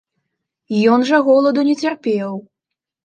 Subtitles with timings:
[0.95, 2.31] Ён жа голаду не цярпеў.